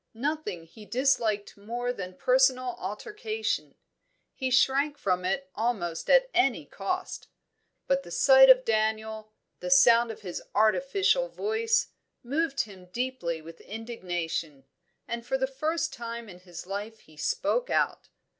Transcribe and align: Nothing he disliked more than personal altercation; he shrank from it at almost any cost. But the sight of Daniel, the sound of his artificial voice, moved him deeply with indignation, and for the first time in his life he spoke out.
Nothing 0.15 0.63
he 0.65 0.83
disliked 0.87 1.55
more 1.55 1.93
than 1.93 2.15
personal 2.15 2.73
altercation; 2.79 3.75
he 4.33 4.49
shrank 4.49 4.97
from 4.97 5.23
it 5.23 5.41
at 5.43 5.49
almost 5.53 6.09
any 6.33 6.65
cost. 6.65 7.27
But 7.85 8.01
the 8.01 8.09
sight 8.09 8.49
of 8.49 8.65
Daniel, 8.65 9.31
the 9.59 9.69
sound 9.69 10.09
of 10.09 10.21
his 10.21 10.41
artificial 10.55 11.29
voice, 11.29 11.89
moved 12.23 12.61
him 12.61 12.87
deeply 12.87 13.43
with 13.43 13.61
indignation, 13.61 14.65
and 15.07 15.23
for 15.23 15.37
the 15.37 15.45
first 15.45 15.93
time 15.93 16.27
in 16.27 16.39
his 16.39 16.65
life 16.65 17.01
he 17.01 17.15
spoke 17.15 17.69
out. 17.69 18.09